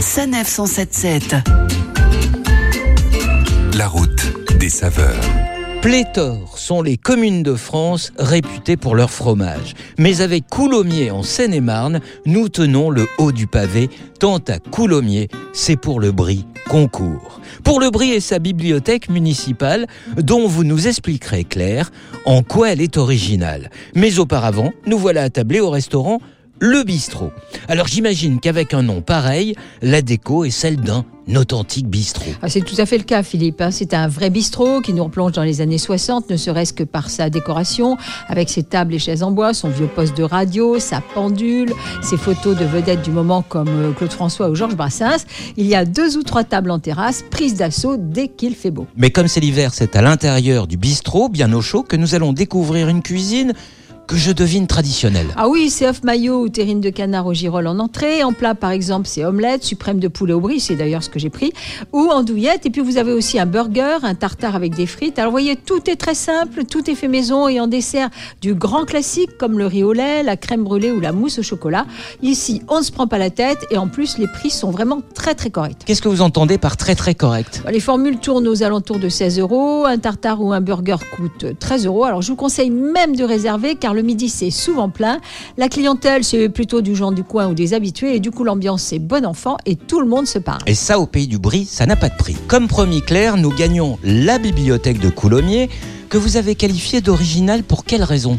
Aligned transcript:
Sanef 0.00 0.48
177. 0.48 1.36
La 3.76 3.86
route 3.86 4.32
des 4.58 4.70
saveurs. 4.70 5.20
Pléthore 5.82 6.58
sont 6.58 6.80
les 6.80 6.96
communes 6.96 7.42
de 7.42 7.54
France 7.54 8.12
réputées 8.18 8.78
pour 8.78 8.94
leur 8.94 9.10
fromage. 9.10 9.74
Mais 9.98 10.22
avec 10.22 10.46
Coulommiers 10.48 11.10
en 11.10 11.22
Seine-et-Marne, 11.22 12.00
nous 12.24 12.48
tenons 12.48 12.88
le 12.88 13.06
haut 13.18 13.32
du 13.32 13.46
pavé, 13.46 13.90
tant 14.18 14.38
à 14.48 14.58
Coulommiers, 14.58 15.28
c'est 15.52 15.76
pour 15.76 16.00
le 16.00 16.12
Brie 16.12 16.46
concours. 16.70 17.40
Pour 17.64 17.80
le 17.80 17.90
Brie 17.90 18.12
et 18.12 18.20
sa 18.20 18.38
bibliothèque 18.38 19.10
municipale, 19.10 19.86
dont 20.16 20.46
vous 20.46 20.62
nous 20.62 20.86
expliquerez, 20.86 21.42
Claire, 21.44 21.90
en 22.24 22.42
quoi 22.42 22.70
elle 22.70 22.80
est 22.80 22.96
originale. 22.96 23.70
Mais 23.96 24.18
auparavant, 24.18 24.72
nous 24.86 24.98
voilà 24.98 25.22
attablés 25.22 25.60
au 25.60 25.68
restaurant 25.68 26.20
le 26.60 26.84
bistrot. 26.84 27.32
Alors 27.68 27.88
j'imagine 27.88 28.38
qu'avec 28.38 28.74
un 28.74 28.82
nom 28.82 29.00
pareil, 29.00 29.54
la 29.82 30.02
déco 30.02 30.44
est 30.44 30.50
celle 30.50 30.76
d'un 30.76 31.04
authentique 31.34 31.86
bistrot. 31.86 32.32
Ah, 32.42 32.48
c'est 32.48 32.60
tout 32.60 32.74
à 32.78 32.86
fait 32.86 32.98
le 32.98 33.04
cas, 33.04 33.22
Philippe. 33.22 33.60
hein. 33.60 33.70
C'est 33.70 33.94
un 33.94 34.08
vrai 34.08 34.30
bistrot 34.30 34.80
qui 34.80 34.92
nous 34.92 35.04
replonge 35.04 35.32
dans 35.32 35.42
les 35.42 35.60
années 35.60 35.78
60, 35.78 36.28
ne 36.28 36.36
serait-ce 36.36 36.72
que 36.72 36.82
par 36.84 37.08
sa 37.08 37.30
décoration, 37.30 37.96
avec 38.28 38.50
ses 38.50 38.62
tables 38.62 38.94
et 38.94 38.98
chaises 38.98 39.22
en 39.22 39.30
bois, 39.30 39.54
son 39.54 39.68
vieux 39.68 39.86
poste 39.86 40.16
de 40.16 40.22
radio, 40.22 40.78
sa 40.78 41.00
pendule, 41.14 41.72
ses 42.02 42.16
photos 42.16 42.56
de 42.58 42.64
vedettes 42.64 43.02
du 43.02 43.10
moment 43.10 43.42
comme 43.42 43.68
euh, 43.68 43.92
Claude 43.92 44.12
François 44.12 44.50
ou 44.50 44.54
Georges 44.54 44.76
Brassens. 44.76 45.24
Il 45.56 45.66
y 45.66 45.74
a 45.74 45.84
deux 45.84 46.18
ou 46.18 46.22
trois 46.24 46.44
tables 46.44 46.70
en 46.70 46.78
terrasse, 46.78 47.24
prises 47.30 47.54
d'assaut 47.54 47.96
dès 47.96 48.28
qu'il 48.28 48.54
fait 48.54 48.70
beau. 48.70 48.86
Mais 48.96 49.10
comme 49.10 49.28
c'est 49.28 49.40
l'hiver, 49.40 49.72
c'est 49.72 49.96
à 49.96 50.02
l'intérieur 50.02 50.66
du 50.66 50.76
bistrot, 50.76 51.28
bien 51.28 51.52
au 51.52 51.62
chaud, 51.62 51.84
que 51.84 51.96
nous 51.96 52.14
allons 52.14 52.32
découvrir 52.32 52.88
une 52.88 53.02
cuisine 53.02 53.54
que 54.10 54.16
je 54.16 54.32
devine 54.32 54.66
traditionnelle. 54.66 55.28
Ah 55.36 55.48
oui, 55.48 55.70
c'est 55.70 55.86
œuf 55.86 56.02
maillot 56.02 56.42
ou 56.42 56.48
terrine 56.48 56.80
de 56.80 56.90
canard 56.90 57.28
au 57.28 57.32
girolles 57.32 57.68
en 57.68 57.78
entrée. 57.78 58.24
En 58.24 58.32
plat, 58.32 58.56
par 58.56 58.72
exemple, 58.72 59.06
c'est 59.06 59.24
omelette, 59.24 59.62
suprême 59.62 60.00
de 60.00 60.08
poulet 60.08 60.32
au 60.32 60.40
brie, 60.40 60.58
c'est 60.58 60.74
d'ailleurs 60.74 61.04
ce 61.04 61.08
que 61.08 61.20
j'ai 61.20 61.30
pris, 61.30 61.52
ou 61.92 62.08
andouillette. 62.08 62.66
Et 62.66 62.70
puis 62.70 62.80
vous 62.80 62.96
avez 62.96 63.12
aussi 63.12 63.38
un 63.38 63.46
burger, 63.46 63.98
un 64.02 64.16
tartare 64.16 64.56
avec 64.56 64.74
des 64.74 64.86
frites. 64.86 65.20
Alors 65.20 65.30
vous 65.30 65.34
voyez, 65.34 65.54
tout 65.54 65.88
est 65.88 65.94
très 65.94 66.16
simple, 66.16 66.64
tout 66.64 66.90
est 66.90 66.96
fait 66.96 67.06
maison 67.06 67.46
et 67.46 67.60
en 67.60 67.68
dessert 67.68 68.10
du 68.40 68.54
grand 68.54 68.84
classique 68.84 69.38
comme 69.38 69.58
le 69.58 69.66
riz 69.66 69.84
au 69.84 69.92
lait, 69.92 70.24
la 70.24 70.36
crème 70.36 70.64
brûlée 70.64 70.90
ou 70.90 70.98
la 70.98 71.12
mousse 71.12 71.38
au 71.38 71.44
chocolat. 71.44 71.86
Ici, 72.20 72.62
on 72.66 72.80
ne 72.80 72.84
se 72.84 72.90
prend 72.90 73.06
pas 73.06 73.18
la 73.18 73.30
tête 73.30 73.64
et 73.70 73.78
en 73.78 73.86
plus, 73.86 74.18
les 74.18 74.26
prix 74.26 74.50
sont 74.50 74.72
vraiment 74.72 75.02
très 75.14 75.36
très 75.36 75.50
corrects. 75.50 75.82
Qu'est-ce 75.86 76.02
que 76.02 76.08
vous 76.08 76.22
entendez 76.22 76.58
par 76.58 76.76
très 76.76 76.96
très 76.96 77.14
correct? 77.14 77.62
Les 77.70 77.78
formules 77.78 78.18
tournent 78.18 78.48
aux 78.48 78.64
alentours 78.64 78.98
de 78.98 79.08
16 79.08 79.38
euros. 79.38 79.84
Un 79.86 79.98
tartare 79.98 80.42
ou 80.42 80.52
un 80.52 80.60
burger 80.60 80.96
coûte 81.14 81.46
13 81.60 81.86
euros. 81.86 82.02
Alors 82.02 82.22
je 82.22 82.28
vous 82.28 82.36
conseille 82.36 82.70
même 82.70 83.14
de 83.14 83.22
réserver 83.22 83.76
car 83.76 83.94
le 84.00 84.06
midi 84.06 84.28
c'est 84.30 84.50
souvent 84.50 84.88
plein. 84.88 85.20
La 85.58 85.68
clientèle 85.68 86.24
c'est 86.24 86.48
plutôt 86.48 86.80
du 86.80 86.96
genre 86.96 87.12
du 87.12 87.22
coin 87.22 87.48
ou 87.48 87.54
des 87.54 87.74
habitués 87.74 88.16
et 88.16 88.20
du 88.20 88.30
coup 88.30 88.44
l'ambiance 88.44 88.82
c'est 88.82 88.98
bon 88.98 89.26
enfant 89.26 89.58
et 89.66 89.76
tout 89.76 90.00
le 90.00 90.06
monde 90.06 90.26
se 90.26 90.38
parle. 90.38 90.60
Et 90.66 90.74
ça, 90.74 90.98
au 90.98 91.06
pays 91.06 91.26
du 91.26 91.38
Brie, 91.38 91.66
ça 91.66 91.84
n'a 91.86 91.96
pas 91.96 92.08
de 92.08 92.16
prix. 92.16 92.36
Comme 92.48 92.66
promis 92.66 93.02
Claire, 93.02 93.36
nous 93.36 93.50
gagnons 93.50 93.98
la 94.02 94.38
bibliothèque 94.38 95.00
de 95.00 95.10
Coulommiers, 95.10 95.68
que 96.08 96.16
vous 96.16 96.36
avez 96.36 96.54
qualifiée 96.54 97.00
d'originale 97.00 97.62
pour 97.62 97.84
quelle 97.84 98.02
raison? 98.02 98.38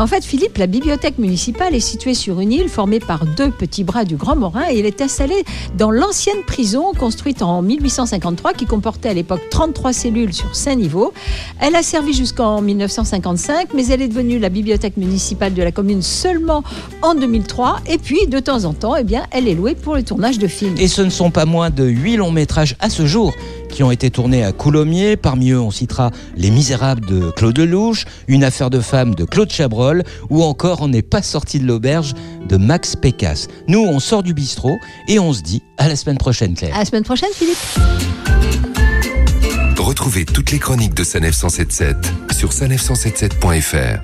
En 0.00 0.06
fait, 0.06 0.24
Philippe, 0.24 0.56
la 0.56 0.66
bibliothèque 0.66 1.18
municipale 1.18 1.74
est 1.74 1.80
située 1.80 2.14
sur 2.14 2.40
une 2.40 2.50
île 2.50 2.70
formée 2.70 2.98
par 2.98 3.26
deux 3.26 3.50
petits 3.50 3.84
bras 3.84 4.04
du 4.04 4.16
Grand 4.16 4.36
Morin 4.36 4.64
et 4.70 4.78
elle 4.78 4.86
est 4.86 5.02
installée 5.02 5.44
dans 5.76 5.90
l'ancienne 5.90 6.42
prison 6.46 6.92
construite 6.98 7.42
en 7.42 7.60
1853 7.60 8.54
qui 8.54 8.64
comportait 8.64 9.10
à 9.10 9.14
l'époque 9.14 9.42
33 9.50 9.92
cellules 9.92 10.32
sur 10.32 10.56
5 10.56 10.76
niveaux. 10.76 11.12
Elle 11.60 11.76
a 11.76 11.82
servi 11.82 12.14
jusqu'en 12.14 12.62
1955, 12.62 13.74
mais 13.74 13.86
elle 13.88 14.00
est 14.00 14.08
devenue 14.08 14.38
la 14.38 14.48
bibliothèque 14.48 14.96
municipale 14.96 15.52
de 15.52 15.62
la 15.62 15.72
commune 15.72 16.00
seulement 16.00 16.64
en 17.02 17.14
2003 17.14 17.80
et 17.86 17.98
puis 17.98 18.26
de 18.26 18.38
temps 18.38 18.64
en 18.64 18.72
temps, 18.72 18.96
eh 18.96 19.04
bien, 19.04 19.24
elle 19.30 19.46
est 19.46 19.54
louée 19.54 19.74
pour 19.74 19.94
le 19.94 20.02
tournage 20.02 20.38
de 20.38 20.46
films. 20.46 20.74
Et 20.78 20.88
ce 20.88 21.02
ne 21.02 21.10
sont 21.10 21.30
pas 21.30 21.44
moins 21.44 21.68
de 21.68 21.84
8 21.84 22.16
longs 22.16 22.32
métrages 22.32 22.76
à 22.80 22.88
ce 22.88 23.04
jour 23.04 23.34
qui 23.72 23.82
ont 23.82 23.90
été 23.90 24.10
tournés 24.10 24.44
à 24.44 24.52
Coulommiers. 24.52 25.16
Parmi 25.16 25.50
eux, 25.50 25.60
on 25.60 25.72
citera 25.72 26.12
Les 26.36 26.50
Misérables 26.50 27.04
de 27.06 27.30
Claude 27.30 27.58
Lelouch, 27.58 28.04
Une 28.28 28.44
affaire 28.44 28.70
de 28.70 28.78
femme 28.78 29.14
de 29.14 29.24
Claude 29.24 29.50
Chabrol, 29.50 30.04
ou 30.30 30.44
encore 30.44 30.82
On 30.82 30.88
n'est 30.88 31.02
pas 31.02 31.22
sorti 31.22 31.58
de 31.58 31.66
l'auberge 31.66 32.14
de 32.48 32.56
Max 32.56 32.94
Pécasse. 32.94 33.48
Nous, 33.66 33.80
on 33.80 33.98
sort 33.98 34.22
du 34.22 34.34
bistrot 34.34 34.76
et 35.08 35.18
on 35.18 35.32
se 35.32 35.42
dit 35.42 35.62
à 35.78 35.88
la 35.88 35.96
semaine 35.96 36.18
prochaine, 36.18 36.54
Claire. 36.54 36.74
À 36.74 36.80
la 36.80 36.84
semaine 36.84 37.02
prochaine, 37.02 37.30
Philippe. 37.34 37.58
Retrouvez 39.78 40.24
toutes 40.24 40.52
les 40.52 40.58
chroniques 40.58 40.94
de 40.94 41.02
Sanef 41.02 41.34
177 41.34 41.96
sur 42.32 42.50
sanef177.fr. 42.50 44.00